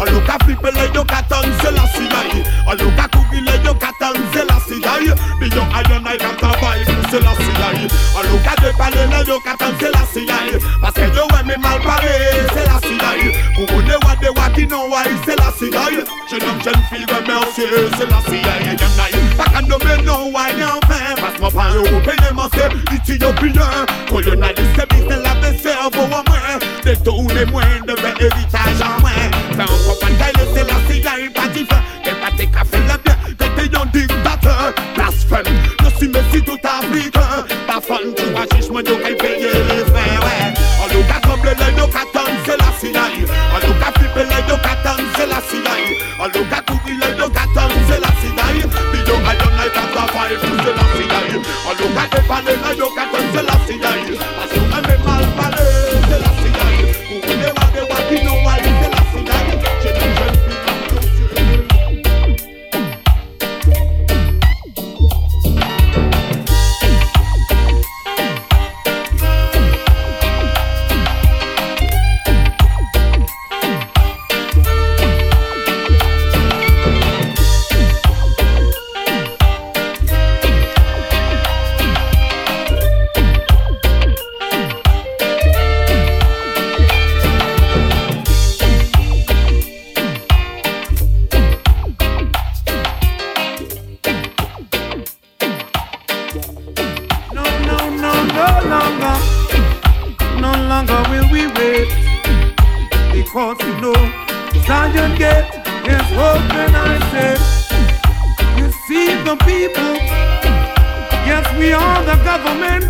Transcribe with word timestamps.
Aluka 0.00 0.38
flipe 0.44 0.70
le 0.72 0.90
yo 0.94 1.04
katanze 1.04 1.70
la 1.76 1.84
sinai 1.92 2.42
Aluka 2.66 3.06
kugi 3.08 3.40
le 3.40 3.52
yo 3.64 3.74
katanze 3.74 4.44
la 4.48 4.58
sinai 4.66 5.12
Biyo 5.38 5.62
ayonai 5.76 6.16
kataba 6.18 6.76
ikuse 6.80 7.20
la 7.20 7.34
sinai 7.36 7.84
Aluka 8.18 8.54
depale 8.62 9.06
le 9.12 9.28
yo 9.28 9.38
katanze 9.40 9.90
la 9.92 10.06
sinai 10.12 10.56
Paske 10.80 11.04
yo 11.14 11.26
weme 11.32 11.56
malpare 11.58 12.48
se 12.54 12.64
la 12.64 12.80
sinai 12.80 13.28
Kugune 13.56 13.94
wade 14.06 14.28
wakino 14.36 14.88
wai 14.88 15.12
se 15.26 15.36
la 15.36 15.52
sinai 15.52 16.00
Chenam 16.30 16.58
chen 16.64 16.80
fi 16.88 17.04
remersi 17.04 17.68
se 17.98 18.06
la 18.06 18.20
sinai 18.24 18.76
Pakando 19.36 19.78
me 19.84 20.02
no 20.02 20.30
wai 20.32 20.52
nyan 20.56 20.80
fe 20.88 21.20
Pasmo 21.20 21.50
pan 21.50 21.74
yo 21.74 21.82
upenye 21.82 22.30
mase 22.34 22.72
iti 22.94 23.18
yo 23.20 23.32
bilen 23.34 23.86
Kolonaliste 24.08 24.86
bise 24.88 25.16
la 25.20 25.34
bese 25.42 25.72
avo 25.74 26.08
wame 26.08 26.40
Deto 26.84 27.12
une 27.12 27.44
mwen 27.52 27.84
deve 27.86 28.08
eritage 28.18 28.82
an. 28.82 28.99
Vas 37.90 38.46
juste 38.56 38.70
me 38.70 38.82
dire 38.82 39.02
qu'elle 39.02 39.16
paye 39.16 39.89
Because 103.32 103.62
you 103.62 103.80
know, 103.80 103.94
Zion 104.66 105.16
Gate 105.16 105.46
is 105.86 106.08
open, 106.18 106.74
I 106.74 106.98
said. 107.12 107.38
You 108.58 108.72
see 108.72 109.06
the 109.22 109.36
people, 109.46 109.94
yes, 111.24 111.46
we 111.56 111.72
are 111.72 112.02
the 112.02 112.16
government. 112.24 112.86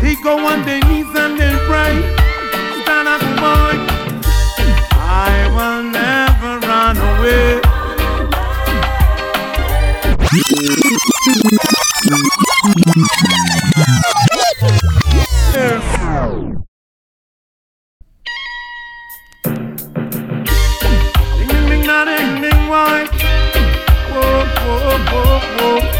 They 0.00 0.14
go 0.22 0.38
on 0.46 0.64
their 0.64 0.80
knees 0.84 1.12
and 1.16 1.36
they 1.40 1.56
pray. 1.66 1.98
Stand 2.84 3.08
up, 3.08 3.20
boy. 3.40 3.85
Whoa 25.38 25.95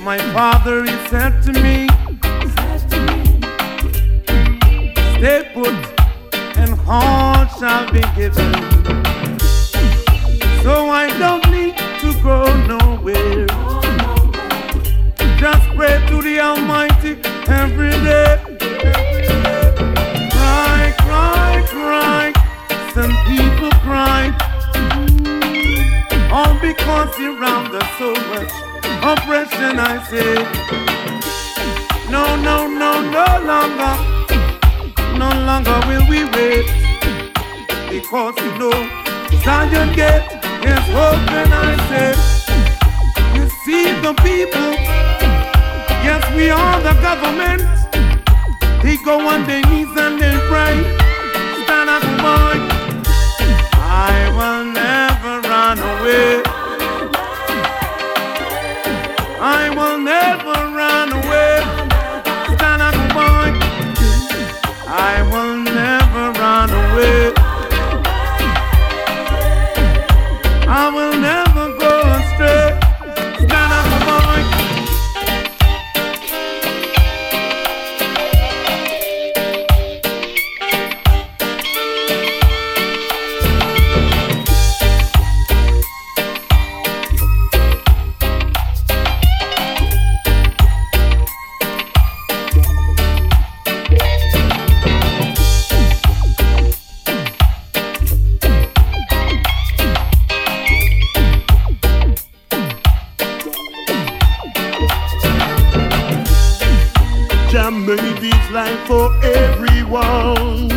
my 0.00 0.18
father, 0.32 0.84
he 0.84 0.96
said 1.08 1.42
to 1.42 1.52
me, 1.52 1.86
stay 5.16 5.50
put 5.52 5.74
and 6.56 6.78
all 6.88 7.46
shall 7.58 7.90
be 7.92 8.00
given. 8.16 8.52
So 10.62 10.88
I 10.88 11.14
don't 11.18 11.50
need 11.50 11.76
to 12.00 12.22
go 12.22 12.44
nowhere. 12.66 13.69
Oppression, 29.60 29.78
I 29.78 30.02
say. 30.08 30.34
No, 32.10 32.36
no, 32.36 32.66
no, 32.66 33.00
no 33.00 33.26
longer. 33.44 33.94
No 35.18 35.28
longer 35.44 35.78
will 35.86 36.06
we 36.08 36.24
wait. 36.34 36.66
Because 37.90 38.34
you 38.38 38.58
know 38.58 38.78
Zion 39.44 39.92
Gate 39.94 40.24
is 40.64 40.86
open, 40.94 41.48
I 41.52 41.76
say. 41.88 42.12
You 43.34 43.48
see 43.64 43.84
the 44.00 44.14
people, 44.22 44.72
yes, 46.04 46.22
we 46.34 46.50
are 46.50 46.80
the 46.80 46.94
government. 47.00 47.62
They 48.82 48.96
go 49.04 49.20
on 49.28 49.46
their 49.46 49.62
knees 49.66 49.94
and 49.96 50.20
they 50.20 50.36
pray. 50.48 50.76
Stand 51.64 51.90
up, 51.90 52.02
boy. 52.24 52.56
I 53.82 54.30
will 54.36 54.64
never 54.72 55.48
run 55.48 55.78
away. 55.78 56.39
I 59.42 59.70
will 59.70 59.98
never 59.98 60.69
made 107.86 108.18
this 108.18 108.50
life 108.50 108.78
for 108.86 109.14
everyone, 109.24 110.68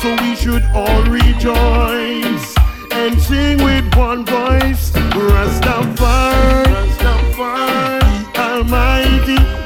so 0.00 0.16
we 0.22 0.34
should 0.36 0.62
all 0.74 1.02
rejoice 1.04 2.54
and 2.92 3.20
sing 3.20 3.62
with 3.64 3.94
one 3.94 4.24
voice. 4.26 4.90
Rastafari, 4.90 6.64
Rastafari, 6.66 8.34
the 8.34 8.40
Almighty, 8.40 9.59